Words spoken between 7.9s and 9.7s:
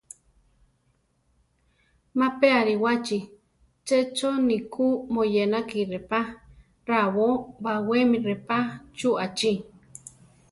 mi repá chuʼachi.